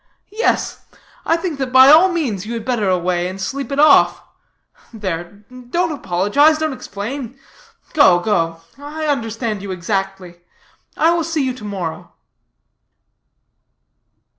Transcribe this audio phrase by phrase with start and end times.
[0.31, 0.83] Yes,
[1.27, 4.23] I think that by all means you had better away, and sleep it off.
[4.91, 7.37] There don't apologize don't explain
[7.93, 10.41] go, go I understand you exactly.
[10.97, 12.13] I will see you to morrow."